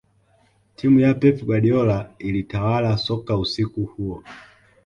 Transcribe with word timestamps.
timu 0.75 0.99
ya 0.99 1.13
pep 1.13 1.43
guardiola 1.45 2.11
ilitawala 2.19 2.97
soka 2.97 3.37
usiku 3.37 3.83
huo 3.85 4.23